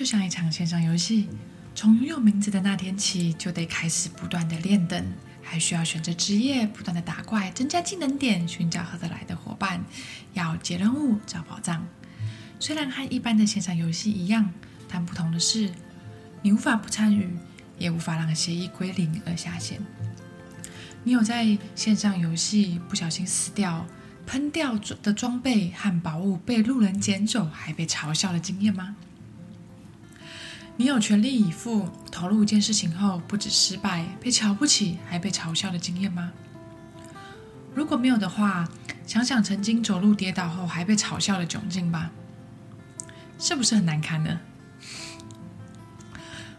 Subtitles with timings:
[0.00, 1.28] 就像一场线上游戏，
[1.74, 5.04] 从有名字的那天起，就得开始不断的练等，
[5.42, 9.84] 还需要选择职业，不断的打怪，增加技能点，寻找合得来的伙伴，
[10.32, 11.86] 要接任务，找宝藏。
[12.58, 14.50] 虽然和一般的线上游戏一样，
[14.88, 15.70] 但不同的是，
[16.40, 17.28] 你无法不参与，
[17.76, 19.78] 也无法让协议归零而下线。
[21.04, 23.84] 你有在线上游戏不小心死掉、
[24.26, 28.96] 喷掉的装备和宝物被路人捡走，还被嘲笑的经验吗？
[30.80, 36.32] 你有全力以赴投入一件事情后，不止失败、被瞧不起，还被嘲笑的经验吗？
[37.74, 38.66] 如果没有的话，
[39.06, 42.10] 想想曾经走路跌倒后还被嘲笑的窘境吧。
[43.38, 44.40] 是不是很难堪呢？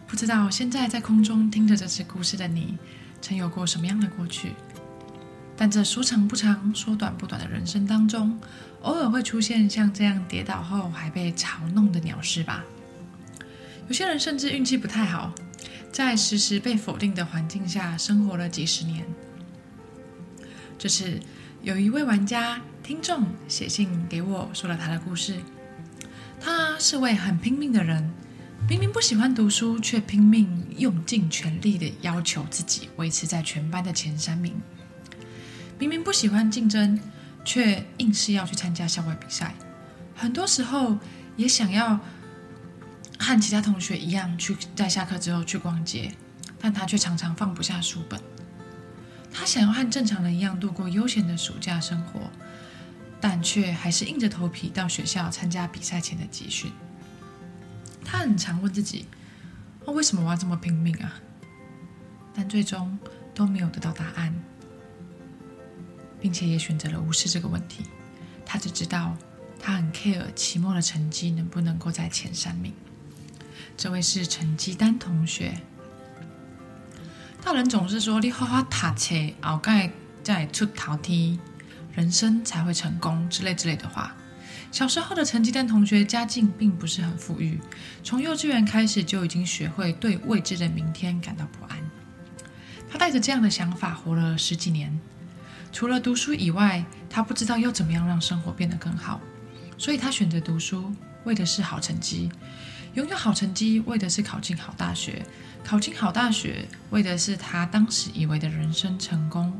[0.05, 2.77] 不知道现在在空中听着这次故事的你，
[3.23, 4.53] 曾有过什么样的过去？
[5.58, 8.39] 但这说长不长、说短不短的人生当中，
[8.83, 12.63] 偶尔会出现像这样跌倒后还被嘲弄的鸟事吧。
[13.92, 15.36] 有些人甚至运气不太好，
[15.92, 19.06] 在时时被否定的环境下生活了几十年。
[20.80, 21.20] 这次
[21.61, 25.42] 有一位玩家听众写信给我说了他的故事。
[26.39, 28.09] 他是位很拼命的人，
[28.69, 34.53] 明明不喜欢读书，却拼命用尽全力的要求自己维持在全班的前三名。
[35.78, 36.97] 明明不喜欢竞争，
[37.44, 39.53] 却硬是要去参加校外比赛。
[40.16, 40.97] 很多时候
[41.36, 42.00] 也想要
[43.22, 46.11] 和其他同学一样去在下课之后去逛街，
[46.59, 48.19] 但他却常常放不下书本。
[49.31, 52.19] 他想要和正常人一样度过悠闲的暑假生活。
[53.23, 56.72] 但却还是硬着头皮到学校参加比赛前的集训。
[58.03, 59.05] 他很常问自己
[59.85, 61.22] ：“哦，为什么我要这么拼命啊？”
[62.33, 62.97] 但最终
[63.35, 64.33] 都没有得到答案，
[66.19, 67.84] 并且也选择了无视这个问题。
[68.44, 69.16] 他只知道
[69.59, 72.73] 他很 care 期末的成绩能不能够在前三名。
[73.75, 75.53] 这位是陈基丹同学。
[77.44, 79.91] 大人总是说：“你好好读册，后盖
[80.23, 81.39] 再出头天。”
[81.94, 84.16] 人生才会成功之类之类的话。
[84.72, 87.59] 小时候的成绩单同学家境并不是很富裕，
[88.03, 91.78] 从幼稚园开始就已经学会对未知的明天感到不安。
[92.90, 94.97] 他带着这样的想法活了十几年，
[95.73, 99.19] 除了读书以外，他不知道要怎么样让生活变得更好，
[99.78, 100.94] 所以他选择读书，
[101.25, 102.29] 为的是好成绩；
[102.94, 105.13] 拥有好成绩，为的是考进好大学；
[105.63, 109.57] 考进好大学，为的是他当时以为的人生成功。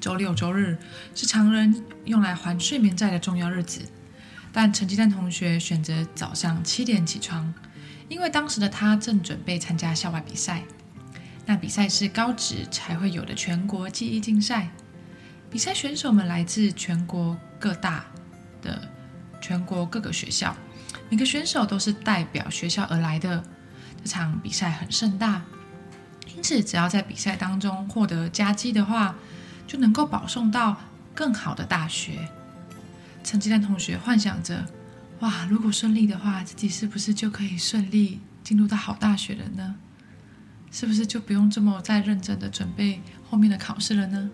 [0.00, 0.76] 周六周日
[1.14, 3.80] 是常人用来还睡眠债的重要日子，
[4.52, 7.54] 但成绩单同学选择早上七点起床，
[8.08, 10.62] 因为当时的他正准备参加校外比赛。
[11.46, 14.70] 那比赛是高职才会有的全国记忆竞赛，
[15.50, 18.04] 比赛选手们来自全国各大
[18.60, 18.86] 的
[19.40, 20.54] 全国各个学校，
[21.10, 23.42] 每个选手都是代表学校而来的。
[24.02, 25.42] 这场比赛很盛大，
[26.36, 29.14] 因此只要在比赛当中获得佳绩的话。
[29.66, 30.78] 就能够保送到
[31.14, 32.28] 更好的大学。
[33.24, 34.66] 成绩单同学幻想着：
[35.20, 39.76] 哇，如果顺利的话，自己是不是就可以顺利进入到好大学了呢？
[40.70, 43.00] 是不是就不用这么再认真的准备
[43.30, 44.30] 后面的考试了呢？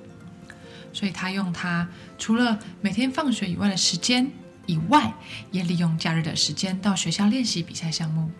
[0.92, 1.88] 所以他用他
[2.18, 4.32] 除了每天放学以外的时间
[4.66, 5.12] 以外，
[5.50, 8.30] 也利用假日的时间到学校练习比赛项目。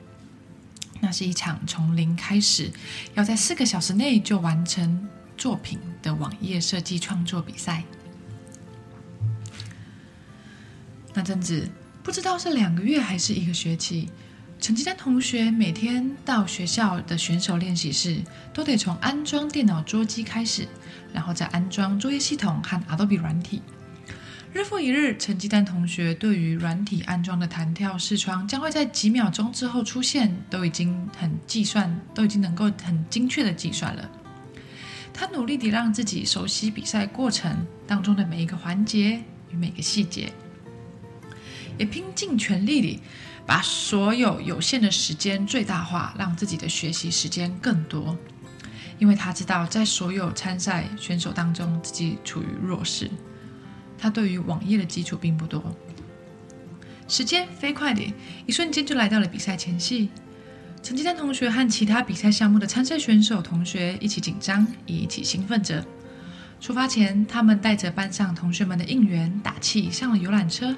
[1.00, 2.70] 那是一场从零开始，
[3.14, 5.08] 要在四个小时内就完成。
[5.38, 7.82] 作品的网页设计创作比赛，
[11.14, 11.66] 那阵子
[12.02, 14.10] 不知道是两个月还是一个学期，
[14.60, 18.22] 成绩单同学每天到学校的选手练习室，
[18.52, 20.68] 都得从安装电脑桌机开始，
[21.14, 23.62] 然后再安装作业系统和 Adobe 软体。
[24.52, 34.10] 日复一日，成绩单同学对于软体安装的弹跳视窗将会在几秒钟之后出现，都已经很计算，都已经能够很精确的计算了。
[35.14, 40.32] 他努力地让自己熟悉比赛过程当中的每一个环节与每个细节，
[41.78, 43.00] 也拼尽全力地
[43.46, 48.18] 把所有有限的时间最大化，让自己的学习时间更多。
[48.98, 53.08] 因为他知道，在所有参赛选手当中，自己处于弱势。
[54.00, 55.62] 他对于网页的基础并不多。
[57.06, 58.14] 时间飞快地，
[58.46, 60.08] 一瞬间就来到了比赛前夕。
[60.82, 65.84] 成绩单同学和其他比赛项目的参赛选手同学一起紧张，也一起兴奋着。
[66.58, 70.74] 出发前，他们带着班上同学们的应援打气，上了游览车，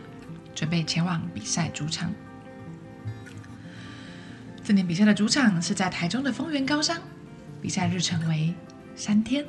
[0.55, 2.13] 准备前往比赛主场。
[4.65, 6.99] 这年比赛的主场是在台中的丰原高商，
[7.61, 8.55] 比赛日程为
[8.97, 9.45] 三天。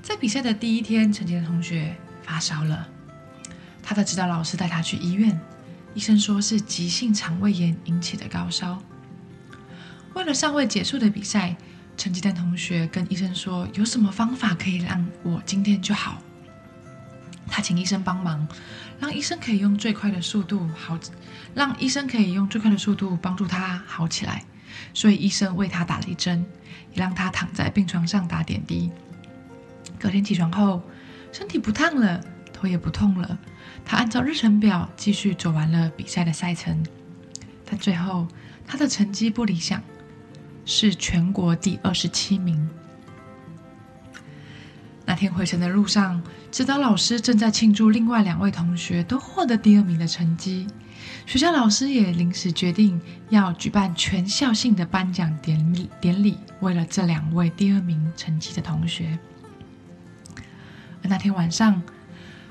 [0.00, 1.94] 在比赛的第一天，成绩单同学
[2.24, 2.88] 发烧了，
[3.82, 5.38] 他的指导老师带他去医院。
[5.94, 8.82] 医生说是急性肠胃炎引起的高烧。
[10.14, 11.56] 为了尚未结束的比赛，
[11.96, 16.22] 陈吉丹同学跟医生说：“有什么方法可以让我今天就好？”
[17.48, 18.48] 他请医生帮忙，
[18.98, 20.98] 让医生可以用最快的速度好，
[21.54, 24.44] 让医生可以用最快的速度帮助他好起来。
[24.94, 26.44] 所以医生为他打了一针，
[26.94, 28.90] 也让他躺在病床上打点滴。
[29.98, 30.82] 隔天起床后，
[31.32, 32.20] 身体不烫了，
[32.52, 33.38] 头也不痛了。
[33.84, 36.84] 他按照日程表继续走完了比赛的赛程，
[37.64, 38.28] 但最后
[38.66, 39.82] 他的成绩不理想，
[40.64, 42.68] 是全国第二十七名。
[45.04, 50.66] 那天回程的路上，指导老师正在庆祝另外两位同学都获得第二名的成绩，
[51.26, 53.00] 学校老师也临时决定
[53.30, 59.18] 要举办全校性的颁奖典礼，典礼为了这两位第二名成绩的同学。
[61.08, 61.82] 那天晚上。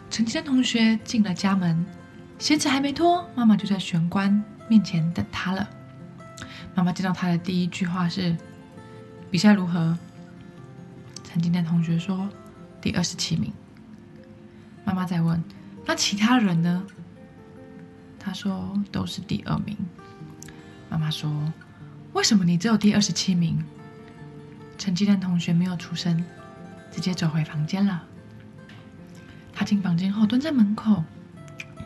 [0.09, 1.85] 陈吉丹同学进了家门，
[2.37, 5.69] 鞋子还没脱，妈妈就在玄关面前等他了。
[6.75, 8.35] 妈妈见到他的第一句话是
[9.31, 9.97] ：“比赛如何？”
[11.23, 12.27] 陈吉丹同学说
[12.81, 13.53] ：“第二十七名。”
[14.83, 15.41] 妈妈在问
[15.87, 16.83] ：“那其他人呢？”
[18.19, 19.77] 他说：“都是第二名。”
[20.91, 21.31] 妈妈说
[22.11, 23.63] ：“为什么你只有第二十七名？”
[24.77, 26.21] 陈吉丹同学没有出声，
[26.91, 28.03] 直接走回房间了。
[29.61, 31.03] 他进房间后，蹲在门口，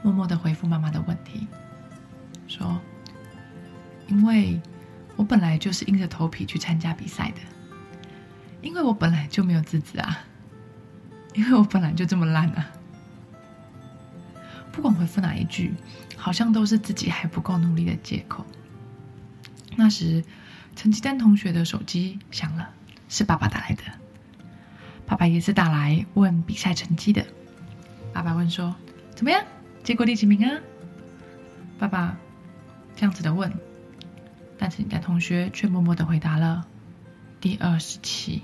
[0.01, 1.45] 默默的回复妈妈的问题，
[2.47, 2.79] 说
[4.07, 4.61] ：“因为
[5.17, 7.41] 我本来就是硬着头皮去参加比赛的，
[8.61, 10.19] 因为我本来就没有资质啊，
[11.33, 12.65] 因为我本来就这么烂啊。”
[14.71, 15.73] 不管回复哪一句，
[16.15, 18.45] 好像都是自己还不够努力的借口。
[19.75, 20.23] 那时，
[20.77, 22.69] 陈吉丹同学的手机响了，
[23.09, 23.83] 是爸爸打来的。
[25.05, 27.25] 爸爸也是打来问比赛成绩的。
[28.15, 28.73] 爸爸问说
[29.13, 29.43] ：“怎么样？
[29.83, 30.61] 结果第几名啊？”
[31.77, 32.15] 爸爸
[32.95, 33.51] 这样子的问，
[34.57, 36.65] 但是你的同学却默默的回答了
[37.41, 38.41] ：“第二十七。”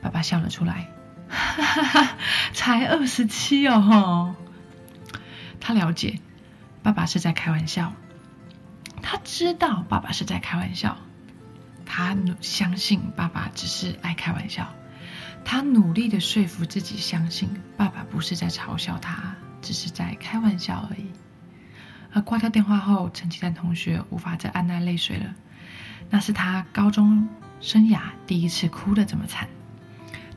[0.00, 0.88] 爸爸笑了出来
[1.28, 2.16] ：“哈哈哈，
[2.54, 4.34] 才二十七哦！”
[5.60, 6.18] 他了解
[6.82, 7.92] 爸爸是在开玩笑，
[9.02, 10.96] 他知道爸爸是在开玩笑，
[11.84, 14.72] 他相信爸爸只是爱开玩笑。
[15.44, 21.06] 他努力的说服自己，相信爸爸不是在嘲笑他，只是在开玩笑而已。
[22.12, 25.34] 而挂掉电话后，陈其丹同学无法再按捺泪水了。
[26.10, 27.28] 那是他高中
[27.60, 29.48] 生涯第一次哭得这么惨。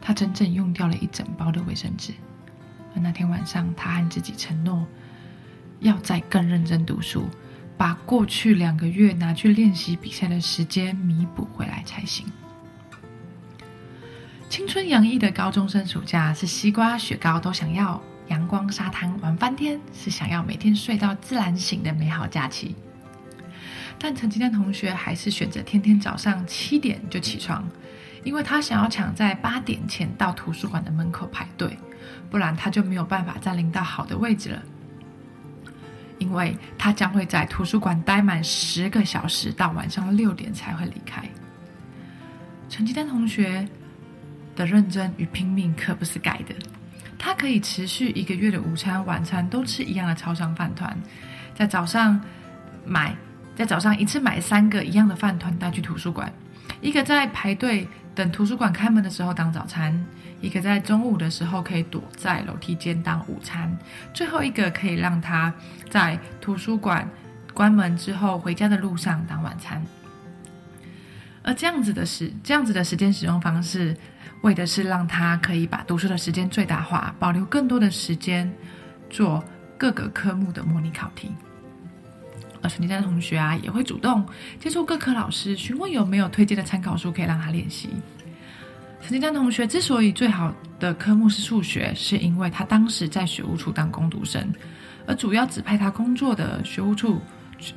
[0.02, 2.13] 他整整用掉了一整包的卫生纸。
[2.96, 4.86] 而那天晚上，他和自己承诺，
[5.80, 7.28] 要再更认真读书，
[7.78, 12.25] 把过去两个月拿去练习比赛的时间弥补回来才行。
[14.56, 22.74] 青春洋溢的高中生暑假是西瓜雪糕都想要，阳光沙滩玩翻天，是想要每天睡到自然醒的美好假期。
[24.00, 27.68] 但陈吉丹同学还是选择天天早上七点就起床，
[28.24, 31.78] 因为他想要抢在八点前到图书馆的门口排队，
[32.31, 34.63] 不然他就没有办法占领到好的位置了。
[36.18, 41.22] 因为他将会在图书馆待满十个小时，到晚上六点才会离开。
[42.69, 43.68] 陈吉丹同学。
[44.56, 46.56] 的认真与拼命可不是改的。
[47.18, 50.95] 他可以持续一个月的午餐、晚餐都吃一样的超商饭团，
[51.56, 52.19] 在早上
[52.85, 53.16] 买，
[53.56, 56.31] 在早上一次买三个一样的饭团带去图书馆，
[56.81, 60.06] 一个在排队等图书馆开门的时候当早餐，
[60.40, 63.76] 一个在中午的时候可以躲在楼梯间当午餐，
[64.14, 65.52] 最后一个可以让他
[65.90, 67.09] 在图书馆
[67.54, 69.81] 关门之后回家的路上当晚餐。
[71.45, 73.95] 而这样子的时，这样子的时间使用方式。
[74.42, 78.52] 为的是让他可以把读书的时间最大化，保留更多的时间
[79.09, 79.44] 做
[79.75, 81.31] 各个科目的模拟考题。
[82.61, 84.23] 而陈金丹同学啊，也会主动
[84.59, 87.90] 接触各科老师，询问有没有推荐的参考书可以让他练习。
[89.02, 94.54] 陈金丹同学之所以最好的科目是数学，是因为他当时在学务处当工读生，
[95.07, 97.19] 而主要指派他工作的学务处，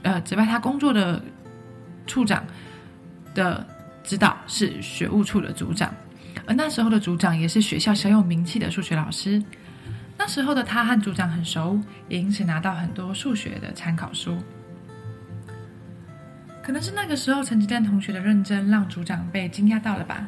[0.02, 1.22] 呃，指派他工作的
[2.06, 2.44] 处长
[3.38, 3.64] 的
[4.02, 5.94] 指导是学务处的组长。
[6.44, 9.42] 而那时候的组长也是学校小有名气的数学老师。
[10.16, 14.36] 那时候的他和组长很熟，也因此拿到很多数学的参考书。
[16.62, 20.26] 可能是那个时候陈吉丹同学的认真，让组长被惊讶到了吧？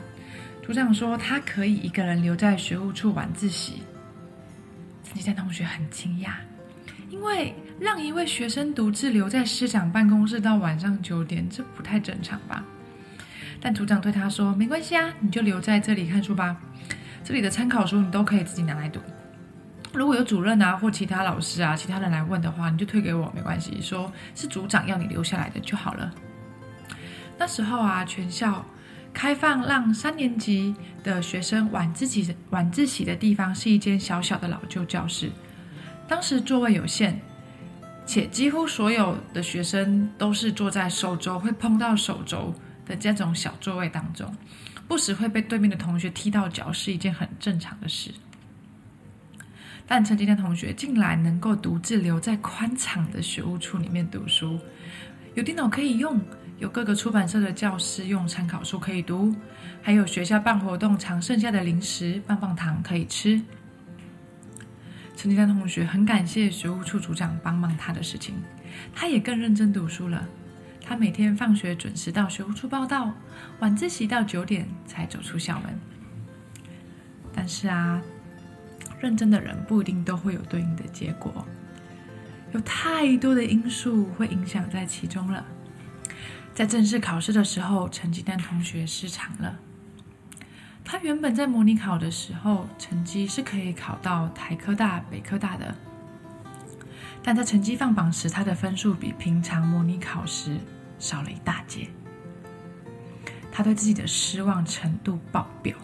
[0.62, 3.82] 组长说他可以一个人留在学务处晚自习。
[5.02, 6.34] 陈吉丹同学很惊讶，
[7.08, 12.64] 因为让一位学生独自留在师长办公室到晚上九点，这不太正常吧？
[13.60, 16.56] 但组长对他说：“没关系啊，你就留在这里看书吧。
[17.22, 19.00] 这里的参考书你都可以自己拿来读。”
[19.92, 26.12] 如果有主任啊或其他老师啊其他人来问的话，你就推给我没关系，说是组长要你留下来的就好了。
[27.36, 28.64] 那时候啊，全校
[29.12, 35.28] 开放让三年级的学生晚自习晚自习的地方是一间小小的老旧教室，
[36.06, 37.14] 当时座位有限，
[38.06, 42.54] 且几乎所有的学生都是坐在手肘会碰到手肘
[42.90, 44.36] 的这种小座位当中，
[44.88, 48.10] 不时会被对面的同学踢到脚，是一件很正常的事。
[49.86, 54.58] 但陈金丹同学竟然能够独自留在宽敞的学务处里面读书，
[55.34, 56.20] 有电脑可以用，
[56.58, 59.34] 有各个出版社的教师用参考书可以读，
[59.80, 63.40] 还有学校办活动常剩下的零食棒棒糖可以吃。
[65.16, 68.34] 陈金丹同学很感谢学务处组长帮忙他的事情，
[68.94, 70.26] 他也更认真读书了。
[70.80, 73.12] 他每天放学准时到学务处报到，
[73.60, 75.78] 晚自习到九点才走出校门。
[77.34, 78.00] 但是啊。
[79.00, 81.46] 认真的人不一定都会有对应的结果，
[82.52, 85.42] 有太多的因素会影响在其中了。
[86.54, 89.58] 在正式考试的时候，成绩单同学失常了。
[90.84, 95.74] 他原本在模拟考的时候成绩是可以考到台科大、北科大的，
[97.22, 100.58] 但在成绩放榜时，他的分数比平常模拟考时
[100.98, 101.88] 少了一大截。
[103.52, 105.76] 他对自己的失望程度爆表，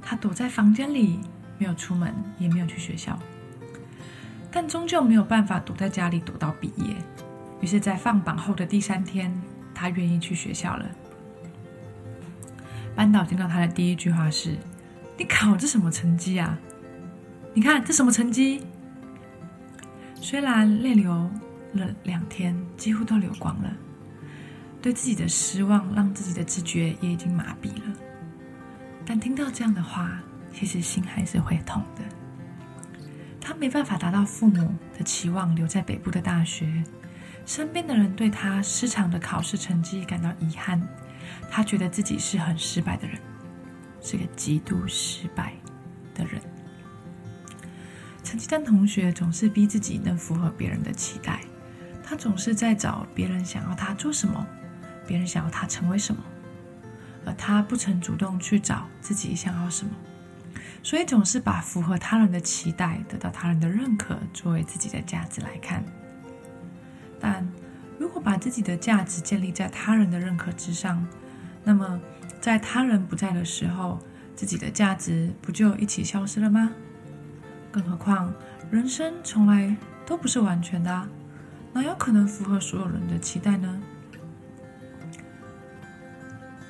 [0.00, 1.20] 他躲在房间里。
[1.58, 3.18] 没有出门，也没有去学校，
[4.52, 6.94] 但终究没有办法躲在家里躲到毕业。
[7.62, 9.34] 于是，在放榜后的第三天，
[9.74, 10.84] 他愿意去学校了。
[12.94, 14.58] 班导听到他的第一句话是
[15.16, 16.58] ：“你考这什么成绩啊？
[17.54, 18.66] 你看这什么成绩？”
[20.20, 21.30] 虽然泪流
[21.72, 23.72] 了两天，几乎都流光了，
[24.82, 27.96] 对自己的失望让自己的知觉也已经麻痹了，
[29.04, 30.20] 但听到这样的话。
[30.58, 32.02] 其实心还是会痛的。
[33.38, 36.82] 他没办法达到父母的期望，留在北部的大学。
[37.44, 40.80] 身边的人对他失常的考试成绩感到遗憾。
[41.50, 43.20] 他觉得自己是很失败的人，
[44.00, 45.52] 是个极度失败
[46.14, 46.40] 的人。
[48.26, 51.40] 成绩单同学总是逼自己能符合别人的期待。
[52.02, 54.44] 他总是在找别人想要他做什么，
[55.06, 56.20] 别人想要他成为什么，
[57.24, 59.92] 而他不曾主动去找自己想要什么。
[60.82, 65.84] 所以总是把符合他人的期待、得到他人的认可作为自己的价值来看。
[67.20, 67.48] 但
[67.96, 71.06] 如果把自己的价值建立在他人的认可之上，
[71.62, 72.00] 那么
[72.40, 74.00] 在他人不在的时候，
[74.34, 76.72] 自己的价值不就一起消失了吗？
[77.76, 78.32] 更何况
[78.70, 81.08] 人生从来都不是完全的，
[81.74, 83.82] 哪有可能符合所有人的期待呢？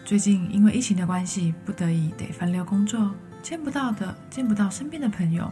[0.04, 3.14] 最近因为疫情的关系，不得已得分流工作。
[3.40, 5.48] 见不到的，见不到身边的朋友，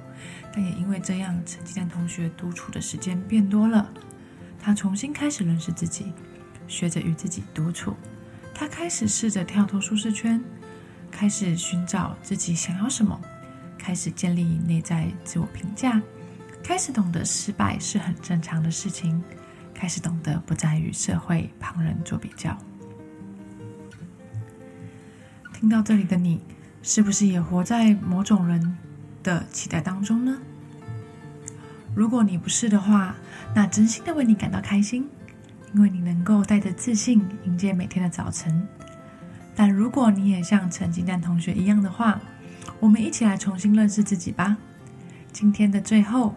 [0.52, 3.88] 但也因为这样，陈吉丹同学独处的时间变多了。
[4.60, 6.12] 他重新开始认识自己，
[6.66, 7.94] 学着与自己独处。
[8.52, 10.42] 他开始试着跳脱舒适圈，
[11.12, 13.20] 开始寻找自己想要什么，
[13.84, 16.00] 开始建立内在自我评价，
[16.62, 19.22] 开始懂得失败是很正常的事情，
[19.74, 22.56] 开始懂得不再与社会旁人做比较。
[25.52, 26.40] 听到这里的你。
[26.86, 28.76] 是不是也活在某种人
[29.22, 30.38] 的期待当中呢？
[31.94, 33.14] 如果你不是的话，
[33.54, 35.08] 那真心的为你感到开心，
[35.72, 38.68] 因为你能够带着自信迎接每天的早晨。
[39.56, 42.20] 但如果你也像陈金丹同学一样的话，
[42.80, 44.56] 我们一起来重新认识自己吧。
[45.32, 46.34] 今天的最后，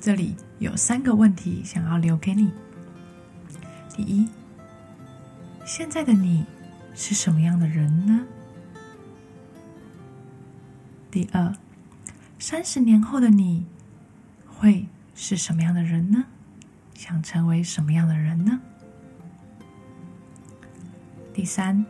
[0.00, 2.50] 这里有三个问题想要留给你。
[3.94, 4.28] 第一，
[5.64, 6.46] 现在的你
[6.94, 8.26] 是什么样的人呢？
[11.10, 11.54] 第二，
[12.38, 13.66] 三十年后的你
[14.46, 16.24] 会是什么样的人呢？
[16.94, 18.60] 想成为什么样的人呢？
[21.32, 21.84] 第三，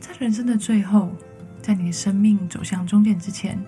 [0.00, 1.10] 在人生的最后，
[1.68, 3.62] 在你的生命走向终点之前，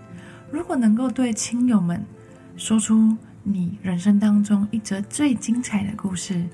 [0.50, 2.02] 如果能够对亲友们
[2.57, 6.49] 说出你人生当中一则最精彩的故事，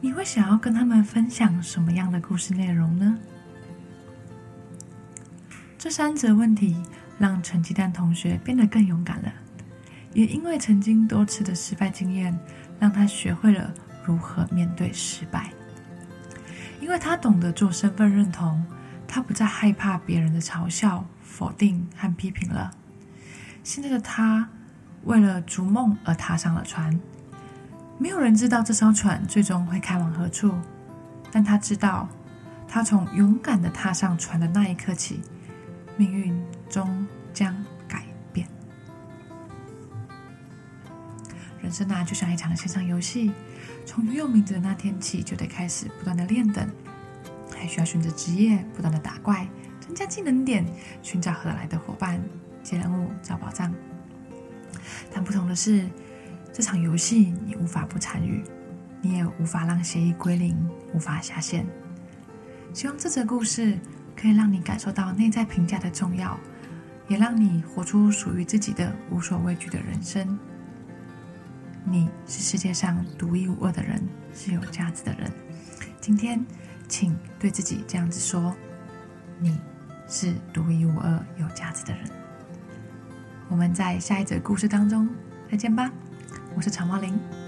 [0.00, 3.14] 你会想要跟他们分享什么样的故事内容呢？
[5.76, 6.82] 这三则问题
[7.18, 9.30] 让陈鸡蛋同学变得更勇敢了，
[10.14, 12.34] 也因为曾经多次的失败经验，
[12.80, 13.70] 让他学会了
[14.02, 15.50] 如何面对失败。
[16.80, 18.64] 因为他懂得做身份认同，
[19.06, 22.70] 他不再害怕别人的嘲笑、否定和批评了。
[23.62, 24.48] 现在的他
[25.04, 26.98] 为了逐梦而踏上了船，
[27.98, 30.54] 没有人知道这艘船最终会开往何处，
[31.30, 32.08] 但他知道，
[32.68, 35.20] 他从勇敢的踏上船的那一刻起。
[35.98, 37.56] 命运终将
[37.88, 38.46] 改变。
[41.62, 43.32] 人生啊，就像一场线上游戏，
[43.86, 46.68] 从拥有名字的那天起，就得开始不断的练等，
[47.58, 49.48] 还需要选择职业，不断的打怪，
[49.80, 50.64] 增加技能点，
[51.02, 52.22] 寻找合来的伙伴，
[52.62, 53.74] 接任务，找宝藏。
[55.12, 55.88] 但不同的是，
[56.52, 58.44] 这场游戏你无法不参与，
[59.00, 60.56] 你也无法让协议归零，
[60.92, 61.66] 无法下线。
[62.72, 63.78] 希望这则故事
[64.14, 66.38] 可以让你感受到内在评价的重要，
[67.08, 70.38] 也让你活出属于自己的无所畏惧的人生。
[71.84, 74.02] 你是世界上独一无二的人，
[74.34, 75.30] 是有价值的人。
[76.00, 76.44] 今天，
[76.88, 78.54] 请对自己这样子说：
[79.38, 79.58] 你
[80.08, 82.04] 是独一无二、有价值的人。
[83.48, 85.08] 我们在下一则故事当中
[85.50, 85.90] 再见吧。
[86.54, 87.45] 我是长毛林。